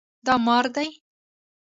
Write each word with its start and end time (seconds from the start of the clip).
دا 0.25 0.33
مار 0.45 0.65
دی 0.75 0.89